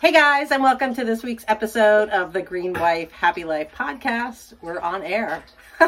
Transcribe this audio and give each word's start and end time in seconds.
Hey 0.00 0.12
guys, 0.12 0.50
and 0.50 0.62
welcome 0.62 0.92
to 0.96 1.04
this 1.04 1.22
week's 1.22 1.44
episode 1.46 2.10
of 2.10 2.32
the 2.32 2.42
Green 2.42 2.72
Wife 2.74 3.12
Happy 3.12 3.44
Life 3.44 3.72
podcast. 3.74 4.52
We're 4.60 4.80
on 4.80 5.02
air. 5.02 5.42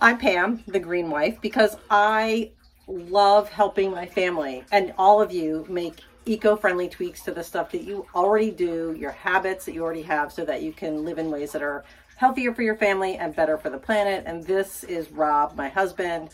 I'm 0.00 0.18
Pam, 0.18 0.64
the 0.66 0.80
Green 0.80 1.10
Wife, 1.10 1.40
because 1.40 1.76
I 1.90 2.50
love 2.88 3.50
helping 3.50 3.92
my 3.92 4.06
family 4.06 4.64
and 4.72 4.94
all 4.98 5.20
of 5.20 5.30
you 5.30 5.66
make 5.68 6.00
eco-friendly 6.24 6.88
tweaks 6.88 7.22
to 7.24 7.32
the 7.32 7.44
stuff 7.44 7.70
that 7.72 7.82
you 7.82 8.06
already 8.14 8.50
do, 8.50 8.96
your 8.98 9.12
habits 9.12 9.66
that 9.66 9.74
you 9.74 9.84
already 9.84 10.02
have 10.02 10.32
so 10.32 10.44
that 10.46 10.62
you 10.62 10.72
can 10.72 11.04
live 11.04 11.18
in 11.18 11.30
ways 11.30 11.52
that 11.52 11.62
are 11.62 11.84
healthier 12.16 12.52
for 12.52 12.62
your 12.62 12.76
family 12.76 13.16
and 13.16 13.36
better 13.36 13.58
for 13.58 13.70
the 13.70 13.78
planet. 13.78 14.24
And 14.26 14.42
this 14.44 14.84
is 14.84 15.12
Rob, 15.12 15.54
my 15.54 15.68
husband. 15.68 16.30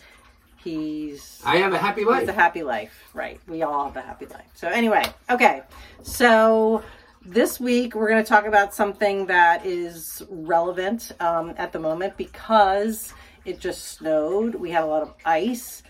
He's 0.65 1.43
I 1.45 1.59
have 1.59 1.75
a 1.75 1.79
happy 1.79 2.05
life. 2.07 2.23
it's 2.23 2.31
a 2.31 2.33
happy 2.33 2.63
life, 2.63 3.11
right? 3.13 3.39
We 3.47 3.63
all 3.63 3.85
have 3.85 3.97
a 3.97 4.01
happy 4.01 4.25
life. 4.25 4.47
So 4.55 4.67
anyway, 4.69 5.05
okay. 5.29 5.63
So 6.03 6.83
this 7.23 7.61
week 7.61 7.95
we're 7.95 8.09
going 8.09 8.23
to 8.23 8.29
talk 8.29 8.47
about 8.47 8.75
something 8.75 9.27
that 9.27 9.67
is 9.67 10.23
relevant 10.31 11.13
um, 11.21 11.53
at 11.59 11.73
the 11.73 11.79
moment 11.79 12.17
because 12.17 13.13
it 13.45 13.61
just 13.61 13.85
snowed. 13.85 14.55
We 14.55 14.71
had 14.71 14.85
a 14.85 14.87
lot 14.87 15.03
of 15.03 15.15
ice 15.27 15.83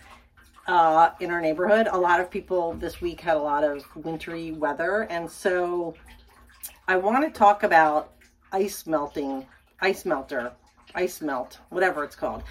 uh, 0.67 1.11
in 1.21 1.31
our 1.31 1.39
neighborhood. 1.39 1.87
A 1.89 1.97
lot 1.97 2.19
of 2.19 2.29
people 2.29 2.73
this 2.73 2.99
week 2.99 3.21
had 3.21 3.37
a 3.37 3.41
lot 3.41 3.63
of 3.63 3.85
wintry 3.95 4.51
weather, 4.51 5.07
and 5.09 5.31
so 5.31 5.95
I 6.87 6.97
want 6.97 7.23
to 7.25 7.37
talk 7.37 7.63
about 7.63 8.11
ice 8.51 8.85
melting, 8.85 9.45
ice 9.79 10.05
melter, 10.05 10.51
ice 10.93 11.21
melt, 11.21 11.59
whatever 11.69 12.03
it's 12.03 12.15
called. 12.15 12.43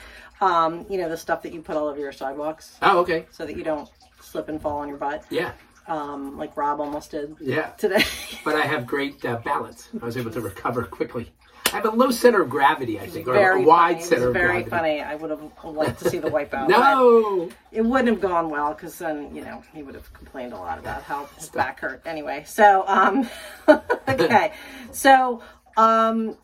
Um, 0.45 0.85
you 0.91 0.99
know, 0.99 1.09
the 1.09 1.17
stuff 1.17 1.41
that 1.43 1.53
you 1.55 1.63
put 1.63 1.77
all 1.77 1.89
over 1.89 1.99
your 1.99 2.13
sidewalks 2.13 2.77
oh, 2.83 2.99
okay. 2.99 3.25
so 3.31 3.47
that 3.47 3.57
you 3.57 3.65
don't 3.65 3.89
slip 4.21 4.49
and 4.51 4.61
fall 4.61 4.79
on 4.79 4.89
your 4.89 4.99
butt, 4.99 5.25
Yeah. 5.31 5.53
um, 5.87 6.37
like 6.37 6.55
Rob 6.57 6.81
almost 6.81 7.13
did 7.13 7.35
Yeah. 7.41 7.69
today. 7.79 8.05
But 8.45 8.57
I 8.57 8.63
have 8.67 8.87
great 8.87 9.25
uh, 9.25 9.37
balance. 9.39 9.89
I 10.01 10.05
was 10.05 10.17
able 10.19 10.31
to 10.33 10.41
recover 10.43 10.85
quickly. 10.85 11.33
I 11.73 11.77
have 11.79 11.87
a 11.87 11.91
low 11.91 12.11
center 12.11 12.43
of 12.43 12.51
gravity, 12.51 13.01
I 13.01 13.07
think, 13.07 13.27
or 13.27 13.33
very 13.33 13.63
a 13.63 13.67
wide 13.67 13.97
funny. 13.97 14.05
center 14.07 14.29
of 14.29 14.35
very 14.35 14.63
gravity. 14.65 14.71
funny. 14.71 15.01
I 15.01 15.15
would 15.15 15.31
have 15.31 15.41
liked 15.65 15.99
to 16.01 16.11
see 16.11 16.19
the 16.19 16.29
wipeout. 16.31 16.69
No. 16.79 17.49
it 17.73 17.81
wouldn't 17.83 18.09
have 18.11 18.21
gone 18.21 18.51
well 18.51 18.75
because 18.75 18.99
then 18.99 19.35
you 19.35 19.43
know 19.43 19.63
he 19.73 19.83
would 19.83 19.95
have 19.95 20.13
complained 20.13 20.53
a 20.53 20.57
lot 20.59 20.79
about 20.79 21.03
how 21.05 21.25
his 21.37 21.49
back 21.49 21.81
hurt. 21.81 22.03
Anyway, 22.05 22.45
so 22.47 22.85
um, 22.87 23.29
okay, 24.09 24.53
so 24.93 25.41
um, 25.79 26.37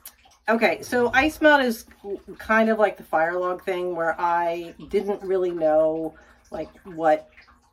okay, 0.50 0.82
so 0.82 1.10
ice 1.12 1.40
melt 1.40 1.62
is 1.62 1.86
kind 2.38 2.68
of 2.70 2.78
like 2.78 2.96
the 2.96 3.02
fire 3.04 3.38
log 3.38 3.64
thing 3.64 3.94
where 3.96 4.14
I 4.20 4.74
didn't 4.88 5.22
really 5.22 5.50
know 5.50 6.14
like 6.50 6.68
what 6.84 7.28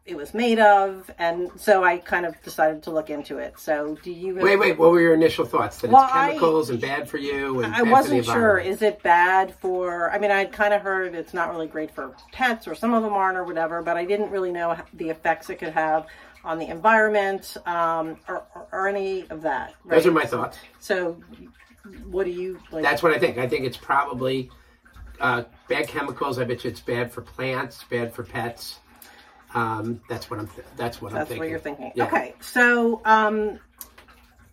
it 0.06 0.16
was 0.16 0.34
made 0.34 0.58
of, 0.58 1.12
and 1.20 1.50
so 1.58 1.84
I 1.84 1.98
kind 1.98 2.26
of 2.26 2.42
decided 2.42 2.82
to 2.84 2.92
look 2.92 3.10
into 3.10 3.40
it. 3.40 3.60
So 3.60 3.98
do 4.04 4.10
you? 4.12 4.36
Wait, 4.36 4.58
wait. 4.58 4.78
What 4.80 4.92
were 4.92 5.02
your 5.02 5.14
initial 5.14 5.44
thoughts? 5.46 5.80
That 5.82 5.92
Well, 5.92 6.04
it's 6.06 6.14
I- 6.14 6.28
chemicals 6.30 6.70
and 6.70 6.80
bad 6.80 7.10
for 7.10 7.18
you? 7.18 7.62
And 7.62 7.66
I 7.66 7.70
bad 7.70 7.80
for 7.80 7.86
the 7.86 7.92
wasn't 7.92 8.26
sure. 8.26 8.58
Is 8.58 8.82
it 8.82 9.04
bad 9.04 9.54
for? 9.56 10.10
I 10.12 10.18
mean, 10.18 10.32
I'd 10.32 10.54
kind 10.54 10.74
of 10.74 10.82
heard 10.82 11.14
it's 11.14 11.34
not 11.34 11.50
really 11.52 11.68
great 11.68 11.92
for 11.94 12.16
pets, 12.32 12.70
or 12.70 12.76
some 12.76 12.94
of 12.94 13.04
them 13.04 13.12
aren't, 13.14 13.38
or 13.38 13.44
whatever. 13.44 13.82
But 13.82 13.98
I 13.98 14.06
didn't 14.06 14.32
really 14.32 14.52
know 14.52 14.78
the 14.94 15.10
effects 15.10 15.50
it 15.50 15.56
could 15.60 15.74
have 15.74 16.06
on 16.46 16.58
the 16.58 16.68
environment, 16.68 17.58
um, 17.66 18.16
or, 18.30 18.46
or, 18.56 18.68
or 18.72 18.88
any 18.88 19.30
of 19.30 19.42
that. 19.42 19.74
Right? 19.84 19.98
Those 19.98 20.08
are 20.08 20.12
my 20.12 20.26
thoughts. 20.26 20.58
so, 20.80 21.18
what 22.10 22.26
do 22.26 22.32
you 22.32 22.60
like? 22.72 22.84
That's 22.84 23.04
what 23.04 23.14
I 23.14 23.20
think. 23.20 23.38
I 23.38 23.48
think 23.48 23.66
it's 23.66 23.78
probably 23.78 24.50
uh, 25.20 25.44
bad 25.68 25.88
chemicals. 25.88 26.40
I 26.40 26.44
bet 26.44 26.64
you 26.64 26.70
it's 26.70 26.80
bad 26.80 27.12
for 27.12 27.22
plants, 27.22 27.84
bad 27.90 28.14
for 28.14 28.24
pets. 28.24 28.80
Um, 29.54 30.02
that's 30.10 30.30
what 30.30 30.40
I'm. 30.40 30.50
That's 30.76 31.02
what 31.02 31.12
I'm 31.12 31.20
That's 31.20 31.30
thinking. 31.30 31.42
what 31.42 31.50
you're 31.50 31.60
thinking. 31.60 31.92
Yeah. 31.96 32.06
Okay, 32.06 32.36
so 32.42 33.02
um, 33.06 33.60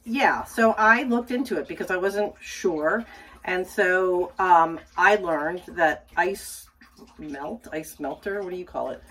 yeah, 0.05 0.44
so 0.44 0.72
I 0.72 1.02
looked 1.05 1.30
into 1.30 1.58
it 1.58 1.66
because 1.66 1.90
I 1.90 1.96
wasn't 1.96 2.34
sure, 2.40 3.05
and 3.44 3.66
so 3.66 4.32
um, 4.38 4.78
I 4.96 5.16
learned 5.16 5.62
that 5.68 6.08
ice 6.16 6.68
melt, 7.18 7.66
ice 7.72 7.98
melter. 7.98 8.42
What 8.42 8.51
do 8.51 8.56
you 8.56 8.64
call 8.64 8.90
it? 8.90 9.02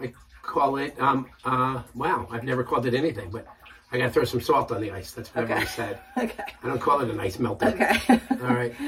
I 0.00 0.12
call 0.48 0.76
it. 0.76 0.98
Um, 1.00 1.26
uh, 1.44 1.82
wow, 1.94 2.26
I've 2.30 2.42
never 2.44 2.64
called 2.64 2.86
it 2.86 2.94
anything, 2.94 3.30
but 3.30 3.46
I 3.92 3.98
got 3.98 4.04
to 4.06 4.10
throw 4.10 4.24
some 4.24 4.40
salt 4.40 4.72
on 4.72 4.80
the 4.80 4.90
ice. 4.90 5.12
That's 5.12 5.34
what 5.34 5.44
Okay. 5.44 5.52
everyone 5.52 5.72
said. 5.72 5.98
Okay. 6.18 6.44
I 6.62 6.66
don't 6.66 6.80
call 6.80 7.00
it 7.00 7.10
an 7.10 7.20
ice 7.20 7.38
melter. 7.38 7.68
Okay. 7.68 8.20
All 8.42 8.54
right. 8.54 8.74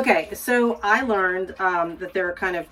Okay, 0.00 0.28
so 0.34 0.78
I 0.82 1.00
learned 1.00 1.54
um, 1.58 1.96
that 1.96 2.12
there 2.12 2.28
are 2.28 2.34
kind 2.34 2.56
of 2.56 2.66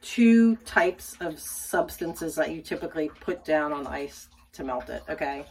two 0.00 0.56
types 0.64 1.14
of 1.20 1.38
substances 1.38 2.34
that 2.36 2.52
you 2.52 2.62
typically 2.62 3.10
put 3.20 3.44
down 3.44 3.70
on 3.74 3.86
ice 3.86 4.28
to 4.54 4.64
melt 4.64 4.88
it. 4.88 5.02
Okay, 5.10 5.44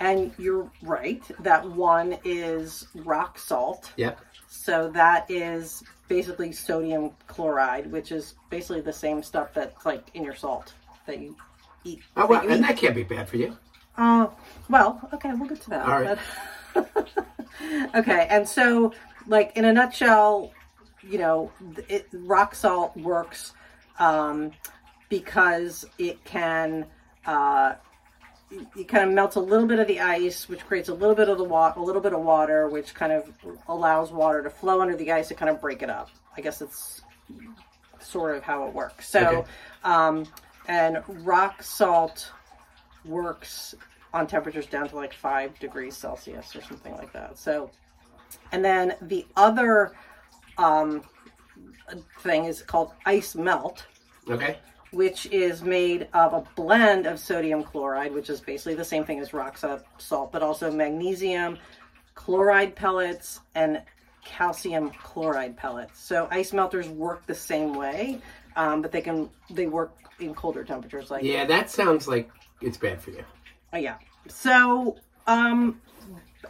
and 0.00 0.32
you're 0.38 0.70
right 0.82 1.22
that 1.40 1.68
one 1.68 2.16
is 2.24 2.88
rock 2.94 3.38
salt. 3.38 3.92
Yep. 3.96 4.18
So 4.48 4.88
that 4.92 5.30
is 5.30 5.82
basically 6.08 6.50
sodium 6.52 7.10
chloride, 7.26 7.92
which 7.92 8.10
is 8.10 8.34
basically 8.48 8.80
the 8.80 8.92
same 8.92 9.22
stuff 9.22 9.52
that's 9.52 9.84
like 9.84 10.08
in 10.14 10.24
your 10.24 10.34
salt 10.34 10.72
that 11.06 11.18
you 11.20 11.36
eat. 11.84 12.02
Oh 12.16 12.26
well, 12.26 12.40
and 12.42 12.60
eat. 12.60 12.66
that 12.66 12.76
can't 12.76 12.94
be 12.94 13.02
bad 13.04 13.28
for 13.28 13.36
you. 13.36 13.56
Uh, 13.96 14.28
well, 14.68 15.08
okay, 15.14 15.32
we'll 15.34 15.48
get 15.48 15.60
to 15.62 15.70
that. 15.70 15.86
All 15.88 16.00
right. 16.00 16.18
Okay, 17.94 18.26
and 18.30 18.48
so, 18.48 18.92
like 19.26 19.56
in 19.56 19.64
a 19.64 19.72
nutshell, 19.72 20.52
you 21.02 21.18
know, 21.18 21.50
it, 21.88 22.06
rock 22.12 22.54
salt 22.54 22.96
works 22.96 23.52
um, 23.98 24.52
because 25.08 25.84
it 25.98 26.22
can. 26.24 26.86
Uh, 27.26 27.74
it- 28.76 28.86
kind 28.88 29.08
of 29.08 29.14
melts 29.14 29.34
a 29.36 29.40
little 29.40 29.66
bit 29.66 29.78
of 29.80 29.86
the 29.88 29.98
ice, 30.00 30.48
which 30.48 30.64
creates 30.66 30.88
a 30.88 30.94
little 30.94 31.14
bit 31.16 31.28
of 31.28 31.36
the 31.36 31.44
water, 31.44 31.80
a 31.80 31.82
little 31.82 32.00
bit 32.00 32.12
of 32.12 32.20
water, 32.20 32.68
which 32.68 32.94
kind 32.94 33.12
of 33.12 33.28
allows 33.68 34.12
water 34.12 34.42
to 34.42 34.48
flow 34.50 34.80
under 34.80 34.94
the 34.96 35.10
ice 35.12 35.28
to 35.28 35.34
kind 35.34 35.50
of 35.50 35.60
break 35.60 35.82
it 35.82 35.90
up. 35.90 36.10
I 36.36 36.40
guess 36.40 36.62
it's 36.62 37.02
sort 37.98 38.36
of 38.36 38.42
how 38.44 38.66
it 38.68 38.72
works. 38.72 39.08
So, 39.08 39.20
Okay. 39.20 39.48
um, 39.84 40.24
and 40.68 41.02
rock 41.26 41.62
salt 41.62 42.30
works 43.04 43.74
on 44.12 44.26
temperatures 44.26 44.66
down 44.66 44.88
to 44.88 44.96
like 44.96 45.12
five 45.12 45.58
degrees 45.58 45.96
Celsius 45.96 46.54
or 46.54 46.62
something 46.62 46.94
like 46.94 47.12
that. 47.12 47.36
So, 47.38 47.70
and 48.52 48.64
then 48.64 48.94
the 49.02 49.26
other 49.36 49.92
um, 50.56 51.02
thing 52.20 52.44
is 52.44 52.62
called 52.62 52.92
ice 53.06 53.34
melt, 53.34 53.86
Okay. 54.28 54.58
which 54.92 55.26
is 55.26 55.62
made 55.62 56.08
of 56.12 56.32
a 56.34 56.44
blend 56.54 57.06
of 57.06 57.18
sodium 57.18 57.62
chloride, 57.62 58.12
which 58.12 58.30
is 58.30 58.40
basically 58.40 58.74
the 58.74 58.84
same 58.84 59.04
thing 59.04 59.18
as 59.20 59.32
rock 59.32 59.56
salt, 59.56 60.32
but 60.32 60.42
also 60.42 60.70
magnesium 60.70 61.58
chloride 62.14 62.74
pellets 62.74 63.40
and 63.54 63.80
calcium 64.24 64.90
chloride 64.90 65.56
pellets. 65.56 66.00
So 66.00 66.28
ice 66.30 66.52
melters 66.52 66.88
work 66.88 67.26
the 67.26 67.34
same 67.34 67.74
way, 67.74 68.20
um, 68.58 68.82
but 68.82 68.92
they 68.92 69.00
can 69.00 69.30
they 69.50 69.66
work 69.66 69.92
in 70.20 70.34
colder 70.34 70.64
temperatures 70.64 71.10
like 71.10 71.22
Yeah, 71.22 71.46
that 71.46 71.70
sounds 71.70 72.06
like 72.06 72.30
it's 72.60 72.76
bad 72.76 73.00
for 73.00 73.10
you. 73.12 73.24
Oh, 73.72 73.78
yeah. 73.78 73.96
So, 74.26 74.96
um, 75.26 75.80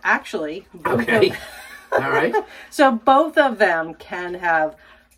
actually, 0.02 0.66
Okay. 0.86 1.32
All 1.92 2.10
right. 2.10 2.34
so 2.70 2.92
both 2.92 3.38
of 3.38 3.58
them 3.58 3.94
can 3.94 4.34
have 4.34 4.76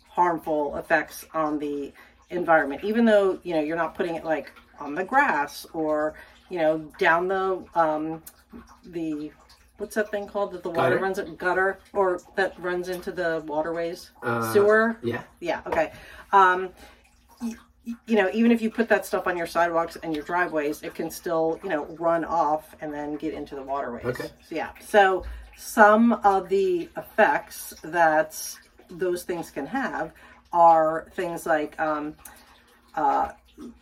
harmful 0.09 0.75
effects 0.77 1.25
on 1.33 1.59
the 1.59 1.93
environment, 2.29 2.83
even 2.83 3.05
though 3.05 3.39
you 3.43 3.53
know 3.53 3.61
you're 3.61 3.77
not 3.77 3.95
putting 3.95 4.15
it 4.15 4.23
like 4.25 4.51
on 4.79 4.95
the 4.95 5.03
grass 5.03 5.65
or 5.73 6.13
you 6.49 6.57
know 6.59 6.77
down 6.97 7.27
the 7.27 7.63
um, 7.75 8.21
the 8.85 9.31
what's 9.81 9.95
that 9.95 10.09
thing 10.11 10.27
called 10.27 10.51
that 10.53 10.63
the 10.63 10.69
water 10.69 10.91
Gutter? 10.91 11.01
runs 11.01 11.19
in 11.19 11.35
gutter 11.35 11.79
or 11.93 12.21
that 12.35 12.57
runs 12.59 12.87
into 12.87 13.11
the 13.11 13.43
waterways 13.45 14.11
Uh, 14.23 14.53
sewer 14.53 14.95
Yeah. 15.03 15.23
yeah, 15.39 15.61
okay. 15.65 15.91
Um, 16.31 16.69
y- 17.41 17.55
y- 17.87 17.95
you 18.05 18.15
know, 18.15 18.29
even 18.31 18.51
if 18.51 18.61
you 18.61 18.69
put 18.69 18.87
that 18.89 19.05
stuff 19.05 19.27
on 19.27 19.35
your 19.35 19.47
sidewalks 19.47 19.97
and 20.03 20.15
your 20.15 20.23
driveways, 20.23 20.83
it 20.83 20.93
can 20.93 21.09
still, 21.09 21.59
you 21.63 21.69
know, 21.69 21.85
run 21.99 22.23
off 22.23 22.75
and 22.79 22.93
then 22.93 23.15
get 23.15 23.33
into 23.33 23.55
the 23.55 23.63
waterways. 23.63 24.05
Okay. 24.05 24.27
So, 24.47 24.55
yeah. 24.55 24.69
So 24.79 25.25
some 25.57 26.13
of 26.23 26.47
the 26.47 26.89
effects 26.95 27.73
that 27.83 28.39
those 28.89 29.23
things 29.23 29.49
can 29.51 29.65
have 29.65 30.13
are 30.53 31.07
things 31.15 31.45
like, 31.45 31.79
um, 31.79 32.15
uh, 32.95 33.31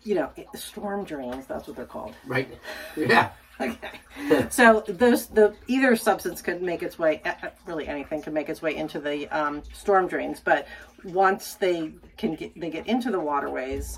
you 0.04 0.16
know, 0.16 0.30
storm 0.56 1.04
drains. 1.04 1.46
That's 1.48 1.68
what 1.68 1.76
they're 1.76 1.86
called. 1.86 2.16
Right. 2.26 2.48
Yeah. 2.96 3.30
Okay. 3.62 4.48
so 4.50 4.84
those 4.88 5.28
the 5.28 5.54
either 5.68 5.96
substance 5.96 6.42
could 6.42 6.62
make 6.62 6.82
its 6.82 6.98
way 6.98 7.22
really 7.66 7.88
anything 7.88 8.22
can 8.22 8.34
make 8.34 8.48
its 8.48 8.62
way 8.62 8.76
into 8.76 9.00
the 9.00 9.28
um, 9.30 9.62
storm 9.74 10.08
drains, 10.08 10.40
but 10.40 10.68
once 11.04 11.56
they 11.56 11.92
can 12.18 12.36
get 12.36 12.58
they 12.60 12.70
get 12.70 12.88
into 12.88 13.12
the 13.12 13.20
waterways, 13.20 13.98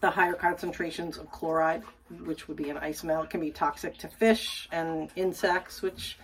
the 0.00 0.10
higher 0.10 0.34
concentrations 0.34 1.18
of 1.18 1.30
chloride, 1.32 1.82
which 2.24 2.46
would 2.46 2.56
be 2.56 2.70
an 2.70 2.78
ice 2.78 3.02
melt, 3.02 3.30
can 3.30 3.40
be 3.40 3.50
toxic 3.50 3.96
to 3.98 4.08
fish 4.08 4.68
and 4.70 5.10
insects, 5.16 5.82
which 5.82 6.16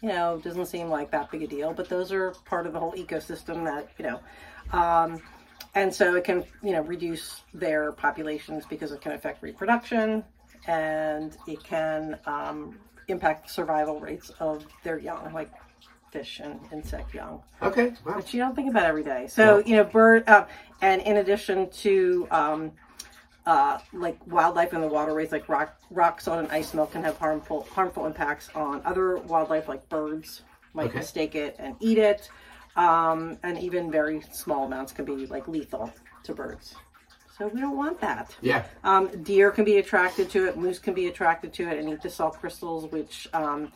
you 0.00 0.08
know 0.08 0.40
doesn't 0.42 0.66
seem 0.66 0.88
like 0.88 1.10
that 1.12 1.30
big 1.30 1.42
a 1.42 1.46
deal, 1.46 1.72
but 1.72 1.88
those 1.88 2.10
are 2.10 2.32
part 2.44 2.66
of 2.66 2.72
the 2.72 2.80
whole 2.80 2.92
ecosystem 2.94 3.64
that 3.64 3.88
you 3.98 4.04
know. 4.04 4.20
Um, 4.76 5.22
and 5.74 5.94
so 5.94 6.16
it 6.16 6.24
can, 6.24 6.44
you 6.62 6.72
know, 6.72 6.82
reduce 6.82 7.42
their 7.54 7.92
populations 7.92 8.66
because 8.66 8.92
it 8.92 9.00
can 9.00 9.12
affect 9.12 9.42
reproduction 9.42 10.22
and 10.66 11.36
it 11.46 11.62
can 11.64 12.18
um, 12.26 12.74
impact 13.08 13.50
survival 13.50 14.00
rates 14.00 14.30
of 14.40 14.64
their 14.82 14.98
young, 14.98 15.32
like 15.32 15.50
fish 16.10 16.40
and 16.40 16.60
insect 16.72 17.14
young 17.14 17.42
Okay. 17.62 17.92
Wow. 18.04 18.16
which 18.16 18.34
you 18.34 18.40
don't 18.40 18.54
think 18.54 18.68
about 18.70 18.84
every 18.84 19.02
day. 19.02 19.26
So 19.28 19.62
you 19.64 19.76
know, 19.76 19.84
bird, 19.84 20.28
uh, 20.28 20.46
and 20.80 21.00
in 21.02 21.16
addition 21.18 21.70
to 21.70 22.26
um, 22.30 22.72
uh, 23.46 23.78
like 23.92 24.18
wildlife 24.26 24.72
in 24.72 24.80
the 24.80 24.88
waterways, 24.88 25.32
like 25.32 25.48
rock, 25.48 25.76
rock 25.90 26.20
salt 26.20 26.38
and 26.40 26.50
ice 26.50 26.74
melt 26.74 26.92
can 26.92 27.02
have 27.02 27.18
harmful 27.18 27.66
harmful 27.72 28.06
impacts 28.06 28.50
on 28.54 28.82
other 28.84 29.16
wildlife, 29.18 29.68
like 29.68 29.88
birds 29.88 30.42
might 30.74 30.86
Okay. 30.90 30.98
mistake 30.98 31.34
it 31.34 31.56
and 31.58 31.76
eat 31.80 31.98
it, 31.98 32.30
um, 32.76 33.38
and 33.42 33.58
even 33.58 33.90
very 33.90 34.20
small 34.32 34.64
amounts 34.66 34.92
can 34.92 35.04
be 35.04 35.26
like 35.26 35.48
lethal 35.48 35.92
to 36.24 36.34
birds. 36.34 36.76
So 37.42 37.48
we 37.48 37.60
don't 37.60 37.76
want 37.76 38.00
that. 38.02 38.36
Yeah. 38.40 38.62
Um, 38.84 39.08
deer 39.24 39.50
can 39.50 39.64
be 39.64 39.78
attracted 39.78 40.30
to 40.30 40.46
it. 40.46 40.56
Moose 40.56 40.78
can 40.78 40.94
be 40.94 41.08
attracted 41.08 41.52
to 41.54 41.68
it 41.68 41.76
and 41.76 41.88
eat 41.88 42.00
the 42.00 42.08
salt 42.08 42.38
crystals, 42.38 42.86
which, 42.92 43.26
um, 43.32 43.72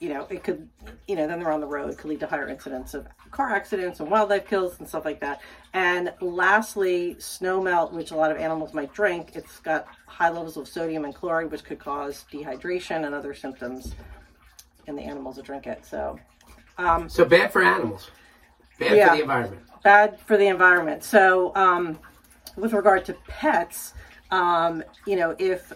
you 0.00 0.08
know, 0.08 0.26
it 0.30 0.42
could, 0.42 0.66
you 1.06 1.14
know, 1.14 1.26
then 1.26 1.38
they're 1.38 1.52
on 1.52 1.60
the 1.60 1.66
road, 1.66 1.98
could 1.98 2.08
lead 2.08 2.20
to 2.20 2.26
higher 2.26 2.48
incidents 2.48 2.94
of 2.94 3.06
car 3.30 3.50
accidents 3.54 4.00
and 4.00 4.10
wildlife 4.10 4.48
kills 4.48 4.78
and 4.78 4.88
stuff 4.88 5.04
like 5.04 5.20
that. 5.20 5.42
And 5.74 6.14
lastly, 6.22 7.16
snow 7.18 7.60
melt, 7.62 7.92
which 7.92 8.10
a 8.10 8.16
lot 8.16 8.30
of 8.30 8.38
animals 8.38 8.72
might 8.72 8.94
drink, 8.94 9.32
it's 9.34 9.58
got 9.60 9.86
high 10.06 10.30
levels 10.30 10.56
of 10.56 10.66
sodium 10.66 11.04
and 11.04 11.14
chloride, 11.14 11.50
which 11.50 11.64
could 11.64 11.78
cause 11.78 12.24
dehydration 12.32 13.04
and 13.04 13.14
other 13.14 13.34
symptoms 13.34 13.94
in 14.86 14.96
the 14.96 15.02
animals 15.02 15.36
that 15.36 15.44
drink 15.44 15.66
it. 15.66 15.84
So 15.84 16.18
So 17.08 17.26
bad 17.26 17.52
for 17.52 17.60
animals. 17.62 18.10
Bad 18.78 18.96
Yeah. 18.96 19.08
for 19.10 19.16
the 19.16 19.22
environment. 19.22 19.62
bad 19.84 20.20
for 20.20 20.38
the 20.38 20.46
environment. 20.46 21.04
So, 21.04 21.52
um, 21.54 21.98
with 22.56 22.72
regard 22.72 23.04
to 23.06 23.14
pets, 23.26 23.94
um, 24.30 24.82
you 25.06 25.16
know, 25.16 25.34
if 25.38 25.72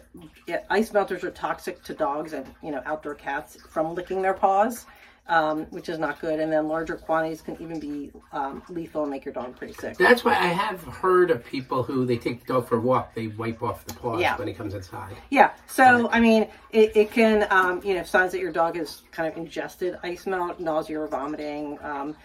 ice 0.71 0.93
melters 0.93 1.25
are 1.25 1.31
toxic 1.31 1.83
to 1.85 1.95
dogs 1.95 2.33
and 2.33 2.47
you 2.63 2.71
know 2.71 2.83
outdoor 2.85 3.15
cats 3.15 3.57
from 3.71 3.95
licking 3.95 4.21
their 4.21 4.35
paws, 4.35 4.85
um, 5.29 5.65
which 5.71 5.89
is 5.89 5.99
not 5.99 6.21
good. 6.21 6.41
And 6.41 6.53
then 6.53 6.69
larger 6.69 6.97
quantities 6.97 7.41
can 7.41 7.61
even 7.63 7.79
be 7.81 8.11
um, 8.33 8.63
lethal 8.69 9.03
and 9.03 9.11
make 9.11 9.25
your 9.25 9.33
dog 9.33 9.57
pretty 9.57 9.73
sick. 9.75 9.97
That's 9.97 10.25
why 10.25 10.33
I 10.33 10.49
have 10.49 10.83
heard 10.83 11.31
of 11.31 11.45
people 11.45 11.83
who 11.83 12.05
they 12.05 12.17
take 12.19 12.41
the 12.45 12.53
dog 12.53 12.69
for 12.69 12.77
a 12.77 12.81
walk. 12.81 13.15
They 13.15 13.29
wipe 13.29 13.63
off 13.63 13.87
the 13.87 13.95
paws 13.95 14.21
Yeah. 14.21 14.37
when 14.37 14.49
he 14.49 14.55
comes 14.55 14.75
inside. 14.75 15.15
Yeah. 15.31 15.53
So 15.67 16.11
I 16.11 16.21
mean, 16.21 16.49
it, 16.73 16.95
it 16.97 17.11
can 17.11 17.47
um, 17.51 17.81
you 17.85 17.95
know 17.95 18.03
signs 18.03 18.33
that 18.33 18.41
your 18.41 18.53
dog 18.53 18.77
has 18.77 19.03
kind 19.13 19.31
of 19.31 19.39
ingested 19.39 19.97
ice 20.03 20.27
melt, 20.27 20.61
nausea 20.61 21.01
or 21.01 21.09
vomiting, 21.09 21.79
um, 21.83 22.17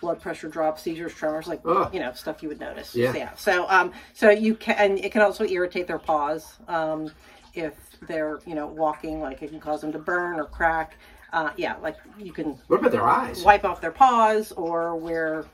blood 0.00 0.20
pressure 0.20 0.48
drops, 0.48 0.82
seizures, 0.82 1.14
tremors, 1.14 1.46
like 1.46 1.60
Ugh. 1.64 1.92
you 1.92 2.00
know 2.00 2.12
stuff 2.12 2.42
you 2.42 2.48
would 2.48 2.60
notice. 2.60 2.94
Yeah. 2.94 3.34
So 3.34 3.68
um, 3.68 3.92
so 4.12 4.30
you 4.30 4.54
can 4.54 4.76
and 4.78 4.98
it 5.04 5.12
can 5.12 5.22
also 5.22 5.44
irritate 5.44 5.86
their 5.86 5.98
paws 5.98 6.58
um, 6.68 7.10
if 7.54 7.74
they're 8.06 8.40
you 8.46 8.54
know 8.54 8.66
walking, 8.66 9.20
like 9.20 9.42
it 9.42 9.50
can 9.50 9.60
cause 9.60 9.80
them 9.80 9.92
to 9.92 9.98
burn 9.98 10.38
or 10.38 10.44
crack. 10.44 10.96
Uh, 11.32 11.50
yeah, 11.56 11.76
like 11.82 11.96
you 12.18 12.32
can 12.32 12.58
What 12.68 12.80
about 12.80 12.92
their 12.92 13.06
eyes? 13.06 13.42
wipe 13.42 13.64
off 13.64 13.80
their 13.80 13.90
paws 13.92 14.52
or 14.52 14.96
wear 14.96 15.44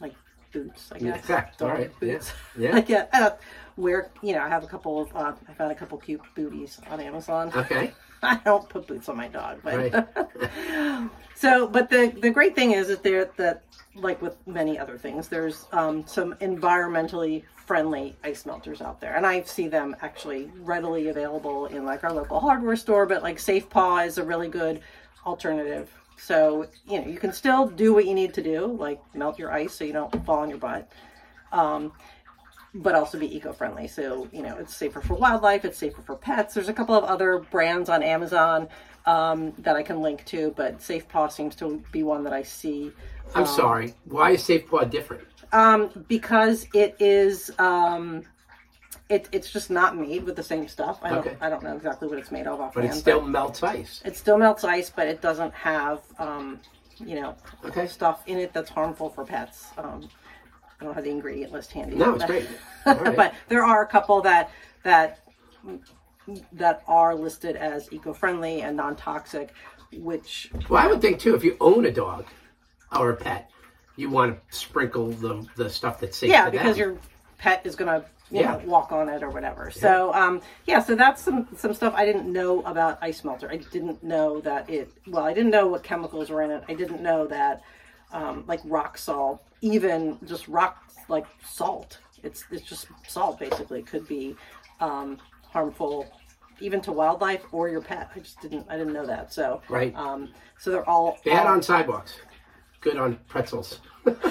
like 0.00 0.14
boots, 0.52 0.90
I 0.92 0.98
guess. 0.98 1.18
Exact. 1.20 1.62
All. 1.62 1.68
Yeah. 1.68 1.86
Boots. 2.00 2.32
Yeah. 2.58 2.72
like 2.74 2.88
yeah, 2.88 3.06
uh, 3.12 3.30
where 3.76 4.10
you 4.22 4.32
know 4.34 4.40
I 4.40 4.48
have 4.48 4.64
a 4.64 4.66
couple 4.66 5.00
of 5.02 5.14
uh, 5.14 5.32
I 5.48 5.54
found 5.54 5.70
a 5.70 5.74
couple 5.74 5.98
cute 5.98 6.20
booties 6.34 6.80
on 6.90 7.00
Amazon. 7.00 7.52
Okay. 7.54 7.92
I 8.30 8.40
don't 8.44 8.68
put 8.68 8.86
boots 8.86 9.08
on 9.08 9.16
my 9.16 9.28
dog, 9.28 9.60
but 9.62 9.74
Right. 9.92 11.10
so 11.34 11.66
but 11.66 11.90
the 11.90 12.14
the 12.20 12.30
great 12.30 12.54
thing 12.54 12.72
is 12.72 12.88
that 12.88 13.02
there 13.02 13.30
that 13.36 13.62
like 13.94 14.20
with 14.20 14.36
many 14.46 14.78
other 14.78 14.98
things, 14.98 15.28
there's 15.28 15.66
um, 15.72 16.06
some 16.06 16.34
environmentally 16.34 17.44
friendly 17.54 18.16
ice 18.24 18.44
melters 18.44 18.80
out 18.80 19.00
there, 19.00 19.14
and 19.16 19.24
I 19.26 19.42
see 19.42 19.68
them 19.68 19.94
actually 20.02 20.50
readily 20.60 21.08
available 21.08 21.66
in 21.66 21.84
like 21.84 22.02
our 22.02 22.12
local 22.12 22.40
hardware 22.40 22.76
store. 22.76 23.06
But 23.06 23.22
like 23.22 23.38
Safe 23.38 23.68
Paw 23.68 23.98
is 24.00 24.18
a 24.18 24.24
really 24.24 24.48
good 24.48 24.80
alternative. 25.26 25.90
So 26.16 26.66
you 26.88 27.00
know 27.00 27.06
you 27.06 27.18
can 27.18 27.32
still 27.32 27.66
do 27.66 27.92
what 27.92 28.06
you 28.06 28.14
need 28.14 28.34
to 28.34 28.42
do, 28.42 28.66
like 28.66 29.00
melt 29.14 29.38
your 29.38 29.52
ice 29.52 29.74
so 29.74 29.84
you 29.84 29.92
don't 29.92 30.24
fall 30.24 30.40
on 30.40 30.48
your 30.48 30.58
butt 30.58 30.90
but 32.74 32.94
also 32.94 33.18
be 33.18 33.34
eco-friendly. 33.36 33.86
So 33.88 34.28
you 34.32 34.42
know, 34.42 34.56
it's 34.58 34.74
safer 34.76 35.00
for 35.00 35.14
wildlife. 35.14 35.64
It's 35.64 35.78
safer 35.78 36.02
for 36.02 36.16
pets. 36.16 36.54
There's 36.54 36.68
a 36.68 36.72
couple 36.72 36.94
of 36.94 37.04
other 37.04 37.38
brands 37.38 37.88
on 37.88 38.02
Amazon 38.02 38.68
um, 39.06 39.52
that 39.58 39.76
I 39.76 39.82
can 39.82 40.00
link 40.00 40.24
to, 40.26 40.52
but 40.56 40.80
Safe 40.82 41.06
Paw 41.08 41.28
seems 41.28 41.54
to 41.56 41.82
be 41.92 42.02
one 42.02 42.24
that 42.24 42.32
I 42.32 42.42
see 42.42 42.92
I'm 43.34 43.46
sorry. 43.46 43.94
Why 44.04 44.32
is 44.32 44.44
Safe 44.44 44.66
Paw 44.68 44.84
different? 44.84 45.24
um, 45.52 46.04
because 46.08 46.66
it 46.74 46.96
is. 46.98 47.50
Um, 47.58 48.22
it, 49.10 49.28
it's 49.32 49.52
just 49.52 49.70
not 49.70 49.96
made 49.98 50.24
with 50.24 50.34
the 50.34 50.42
same 50.42 50.66
stuff. 50.66 50.98
I 51.02 51.10
don't. 51.10 51.18
Okay. 51.26 51.36
I 51.40 51.50
don't 51.50 51.62
know 51.62 51.76
exactly 51.76 52.08
what 52.08 52.18
it's 52.18 52.30
made 52.30 52.46
of 52.46 52.60
offhand. 52.60 52.74
But 52.74 52.84
it 52.84 52.94
still 52.98 53.20
melts 53.22 53.62
ice. 53.62 54.02
it 54.04 54.16
still 54.16 54.38
melts 54.38 54.64
ice, 54.64 54.90
but 54.90 55.06
it 55.06 55.20
doesn't 55.20 55.52
have, 55.54 56.00
um, 56.18 56.58
you 56.98 57.20
know, 57.20 57.36
Okay. 57.66 57.86
stuff 57.86 58.22
in 58.26 58.38
it 58.38 58.52
that's 58.54 58.70
harmful 58.70 59.10
for 59.10 59.24
pets. 59.24 59.66
Um, 59.76 60.08
I 60.80 60.84
don't 60.84 60.94
have 60.94 61.04
the 61.04 61.10
ingredient 61.10 61.52
list 61.52 61.72
handy. 61.72 61.96
No, 61.96 62.14
it's 62.14 62.24
great. 62.24 62.46
Right. 62.86 63.16
but 63.16 63.34
there 63.48 63.64
are 63.64 63.82
a 63.82 63.86
couple 63.86 64.20
that 64.22 64.50
that 64.82 65.20
that 66.52 66.82
are 66.86 67.14
listed 67.14 67.56
as 67.56 67.90
eco-friendly 67.90 68.60
and 68.60 68.76
non-toxic, 68.76 69.54
which 69.92 70.50
Well, 70.68 70.82
I 70.82 70.86
would 70.86 71.00
think 71.00 71.18
too, 71.18 71.34
if 71.34 71.42
you 71.44 71.56
own 71.60 71.86
a 71.86 71.90
dog 71.90 72.26
or 72.94 73.10
a 73.10 73.16
pet, 73.16 73.50
you 73.96 74.10
want 74.10 74.38
to 74.50 74.56
sprinkle 74.56 75.10
the 75.12 75.46
the 75.56 75.70
stuff 75.70 76.00
that's 76.00 76.18
safe. 76.18 76.28
yeah, 76.30 76.50
because 76.50 76.76
them. 76.76 76.90
your 76.90 76.98
pet 77.38 77.62
is 77.64 77.74
gonna 77.76 78.04
you 78.30 78.40
Yeah. 78.40 78.52
know 78.52 78.62
walk 78.66 78.92
on 78.92 79.08
it 79.08 79.22
or 79.22 79.30
whatever. 79.30 79.70
So 79.70 80.12
um 80.12 80.42
yeah, 80.66 80.80
so 80.82 80.94
that's 80.94 81.22
some 81.22 81.48
some 81.56 81.72
stuff 81.72 81.94
I 81.96 82.04
didn't 82.04 82.30
know 82.30 82.62
about 82.62 82.98
ice 83.00 83.24
melter. 83.24 83.50
I 83.50 83.56
didn't 83.56 84.02
know 84.02 84.40
that 84.40 84.68
it 84.68 84.90
well, 85.06 85.24
I 85.24 85.32
didn't 85.32 85.50
know 85.52 85.68
what 85.68 85.82
chemicals 85.82 86.28
were 86.30 86.42
in 86.42 86.50
it. 86.50 86.64
I 86.68 86.74
didn't 86.74 87.00
know 87.02 87.26
that 87.28 87.62
um 88.14 88.44
like 88.46 88.60
rock 88.64 88.96
salt, 88.96 89.42
even 89.60 90.18
just 90.26 90.48
rock 90.48 90.82
like 91.08 91.26
salt. 91.46 91.98
It's 92.22 92.44
it's 92.50 92.62
just 92.64 92.86
salt 93.06 93.38
basically 93.38 93.82
could 93.82 94.08
be 94.08 94.34
um 94.80 95.18
harmful 95.42 96.06
even 96.60 96.80
to 96.80 96.92
wildlife 96.92 97.42
or 97.52 97.68
your 97.68 97.82
pet. 97.82 98.10
I 98.16 98.20
just 98.20 98.40
didn't 98.40 98.66
I 98.70 98.78
didn't 98.78 98.94
know 98.94 99.04
that. 99.06 99.32
So 99.32 99.60
Right. 99.68 99.94
um 99.96 100.30
so 100.58 100.70
they're 100.70 100.88
all 100.88 101.18
bad 101.24 101.46
all- 101.46 101.52
on 101.52 101.62
sidewalks, 101.62 102.14
good 102.80 102.96
on 102.96 103.18
pretzels. 103.28 103.80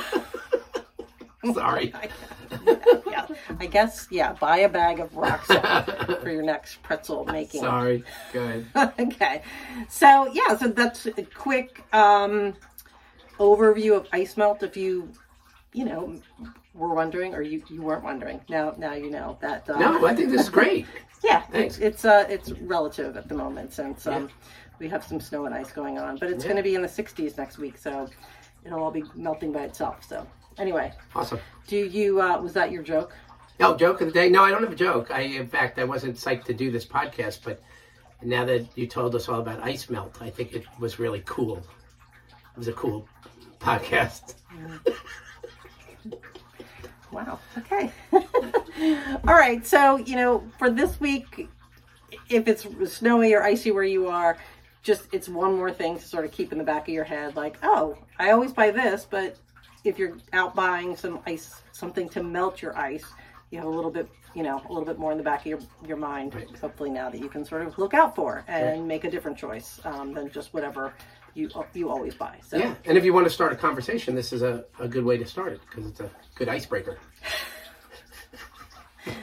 Sorry. 1.54 1.94
yeah, 3.12 3.28
I 3.60 3.66
guess 3.66 4.08
yeah. 4.10 4.32
Buy 4.32 4.60
a 4.60 4.70
bag 4.70 5.02
of 5.02 5.14
rock 5.18 5.44
salt 5.46 6.22
for 6.22 6.30
your 6.32 6.42
next 6.42 6.82
pretzel 6.84 7.26
making. 7.26 7.60
Sorry. 7.60 8.02
Good. 8.32 8.66
okay, 8.98 9.42
so 9.90 10.32
yeah, 10.32 10.56
so 10.56 10.70
that's 10.70 11.06
a 11.06 11.24
quick 11.24 11.84
um, 11.94 12.54
overview 13.40 13.96
of 13.96 14.08
ice 14.12 14.38
melt. 14.38 14.64
If 14.64 14.76
you, 14.78 15.12
you 15.74 15.86
know, 15.86 16.20
were 16.74 16.94
wondering 16.94 17.34
or 17.36 17.42
you, 17.42 17.64
you 17.70 17.82
weren't 17.82 18.04
wondering, 18.04 18.42
now 18.50 18.74
now 18.78 18.94
you 18.94 19.10
know 19.10 19.38
that. 19.42 19.70
Um, 19.70 19.80
No, 19.80 20.06
I 20.08 20.16
think 20.16 20.30
this 20.32 20.42
is 20.42 20.50
great. 20.50 20.86
yeah, 21.24 21.42
Thanks. 21.52 21.78
it's 21.78 22.04
it's 22.04 22.06
uh 22.06 22.26
it's 22.30 22.52
relative 22.62 23.16
at 23.18 23.28
the 23.30 23.36
moment 23.36 23.74
since 23.74 24.08
um, 24.08 24.24
Yeah. 24.24 24.30
we 24.80 24.88
have 24.90 25.04
some 25.04 25.20
snow 25.20 25.46
and 25.46 25.54
ice 25.56 25.72
going 25.72 25.98
on, 26.00 26.18
but 26.18 26.30
it's 26.30 26.44
Yeah. 26.44 26.50
going 26.52 26.58
to 26.58 26.64
be 26.64 26.76
in 26.76 26.82
the 26.82 26.88
60s 26.88 27.38
next 27.38 27.58
week, 27.58 27.78
so 27.78 28.08
it'll 28.66 28.82
all 28.84 28.92
be 28.92 29.04
melting 29.16 29.52
by 29.52 29.64
itself. 29.64 30.04
So 30.08 30.26
anyway, 30.58 30.92
Awesome. 31.16 31.40
do 31.68 31.78
you 31.78 32.22
uh, 32.22 32.40
was 32.42 32.54
that 32.54 32.72
your 32.72 32.84
joke? 32.84 33.14
no 33.60 33.78
joke 33.78 34.02
of 34.02 34.08
the 34.08 34.14
day? 34.14 34.30
No, 34.30 34.44
I 34.44 34.50
don't 34.50 34.64
have 34.64 34.72
a 34.74 34.76
joke. 34.76 35.12
I, 35.12 35.22
in 35.22 35.48
fact, 35.48 35.78
I 35.80 35.84
wasn't 35.84 36.16
psyched 36.18 36.46
to 36.46 36.54
do 36.54 36.72
this 36.72 36.86
podcast, 36.86 37.40
but 37.46 37.62
now 38.24 38.44
that 38.46 38.66
you 38.76 38.88
told 38.88 39.14
us 39.16 39.30
all 39.30 39.40
about 39.40 39.62
ice 39.62 39.90
melt, 39.90 40.18
I 40.22 40.30
think 40.32 40.54
it 40.54 40.66
was 40.80 40.98
really 41.00 41.22
cool. 41.26 41.62
It 42.54 42.58
was 42.58 42.68
a 42.68 42.74
cool 42.74 43.08
podcast. 43.60 44.36
Wow. 47.14 47.40
Okay. 47.60 47.92
All 48.12 49.36
right. 49.36 49.66
So, 49.66 49.98
you 49.98 50.16
know, 50.16 50.44
for 50.58 50.72
this 50.72 51.00
week, 51.00 51.48
if 52.28 52.48
it's 52.48 52.66
snowy 52.92 53.34
or 53.36 53.44
icy 53.44 53.70
where 53.70 53.84
you 53.84 54.08
are, 54.08 54.38
just 54.82 55.08
it's 55.14 55.30
one 55.30 55.56
more 55.56 55.72
thing 55.72 55.98
to 55.98 56.06
sort 56.06 56.26
of 56.26 56.32
keep 56.32 56.52
in 56.52 56.58
the 56.58 56.64
back 56.64 56.88
of 56.88 56.94
your 56.94 57.04
head 57.04 57.36
like, 57.36 57.58
oh, 57.64 57.98
I 58.18 58.32
always 58.32 58.52
buy 58.52 58.72
this, 58.72 59.06
but 59.10 59.38
if 59.84 60.00
you're 60.00 60.18
out 60.34 60.56
buying 60.56 60.96
some 60.96 61.20
ice, 61.28 61.62
something 61.72 62.10
to 62.10 62.24
melt 62.24 62.62
your 62.62 62.78
ice, 62.78 63.06
you 63.52 63.60
have 63.60 63.68
a 63.68 63.72
little 63.72 63.92
bit, 63.92 64.10
you 64.34 64.42
know, 64.42 64.62
a 64.68 64.74
little 64.74 64.86
bit 64.86 64.98
more 64.98 65.12
in 65.12 65.18
the 65.18 65.24
back 65.24 65.42
of 65.42 65.46
your, 65.46 65.60
your 65.88 65.98
mind, 65.98 66.34
hopefully 66.60 66.90
now 66.90 67.10
that 67.10 67.22
you 67.22 67.30
can 67.30 67.46
sort 67.46 67.62
of 67.62 67.78
look 67.78 67.94
out 67.94 68.16
for 68.16 68.44
and 68.48 68.88
make 68.88 69.04
a 69.04 69.12
different 69.12 69.38
choice 69.38 69.80
um, 69.86 70.14
than 70.14 70.32
just 70.32 70.54
whatever 70.54 70.94
you 71.34 71.50
you 71.74 71.90
always 71.90 72.14
buy. 72.16 72.38
So, 72.48 72.58
Yeah, 72.58 72.76
and 72.86 72.98
if 72.98 73.06
you 73.06 73.14
want 73.14 73.26
to 73.26 73.30
start 73.30 73.52
a 73.54 73.56
conversation, 73.56 74.16
this 74.16 74.32
is 74.34 74.42
a, 74.42 74.66
a 74.80 74.88
good 74.88 75.04
way 75.04 75.18
to 75.18 75.26
start 75.26 75.54
it 75.54 75.62
because 75.70 75.86
it's 75.88 76.00
a 76.00 76.10
good 76.36 76.50
icebreaker. 76.50 76.98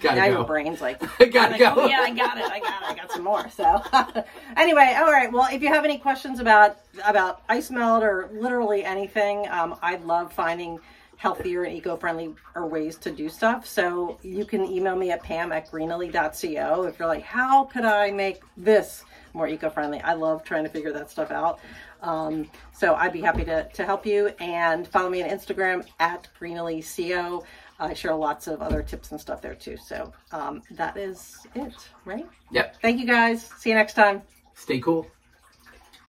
Gotta 0.02 0.17
now 0.17 0.25
your 0.26 0.35
go. 0.38 0.45
brain's 0.45 0.83
like, 0.83 1.00
Gotta 1.19 1.52
Like, 1.52 1.59
go. 1.59 1.73
oh 1.76 1.87
yeah, 1.87 2.00
I 2.00 2.11
got 2.11 2.37
it. 2.37 2.45
I 2.45 2.61
got 2.61 2.83
it. 2.83 2.88
I 2.90 2.95
got 2.95 3.11
some 3.12 3.25
more. 3.25 3.49
So 3.49 3.83
anyway, 4.57 4.95
all 4.99 5.11
right. 5.11 5.33
Well, 5.33 5.49
if 5.50 5.62
you 5.62 5.69
have 5.69 5.85
any 5.87 5.97
questions 5.97 6.38
about 6.38 6.76
about 7.07 7.43
ice 7.49 7.71
melt 7.71 8.02
or 8.02 8.29
literally 8.33 8.85
anything, 8.85 9.49
um, 9.49 9.79
I'd 9.81 10.05
love 10.05 10.35
finding 10.35 10.79
healthier 11.17 11.64
and 11.64 11.75
eco-friendly 11.76 12.35
or 12.55 12.67
ways 12.67 12.97
to 12.99 13.11
do 13.11 13.29
stuff. 13.31 13.67
So 13.67 14.19
you 14.23 14.45
can 14.45 14.64
email 14.67 14.97
me 14.97 15.12
at 15.12 15.23
pam 15.23 15.50
at 15.52 15.71
greenily.co 15.71 16.83
if 16.85 16.99
you're 16.99 17.09
like, 17.09 17.23
how 17.23 17.64
could 17.64 17.85
I 17.87 18.11
make 18.11 18.43
this 18.59 19.05
more 19.35 19.47
eco-friendly? 19.49 20.00
I 20.00 20.12
love 20.14 20.45
trying 20.45 20.64
to 20.64 20.71
figure 20.71 20.93
that 20.93 21.11
stuff 21.11 21.31
out. 21.31 21.59
Um, 22.02 22.49
so 22.73 22.95
I'd 22.95 23.12
be 23.12 23.21
happy 23.21 23.45
to, 23.45 23.69
to 23.69 23.85
help 23.85 24.07
you 24.07 24.28
and 24.40 24.87
follow 24.87 25.11
me 25.11 25.23
on 25.23 25.28
Instagram 25.28 25.87
at 25.99 26.28
greenily.co. 26.38 27.45
I 27.78 27.95
share 27.95 28.14
lots 28.14 28.47
of 28.47 28.61
other 28.61 28.83
tips 28.83 29.11
and 29.11 29.21
stuff 29.21 29.40
there 29.40 29.54
too. 29.54 29.76
So 29.76 30.12
um, 30.33 30.62
that 30.73 30.97
is 30.97 31.47
it, 31.54 31.75
right? 32.04 32.28
Yep. 32.50 32.76
Thank 32.83 33.00
you 33.00 33.07
guys. 33.07 33.47
See 33.59 33.71
you 33.71 33.76
next 33.76 33.95
time. 33.95 34.23
Stay 34.54 34.80
cool. 34.80 35.07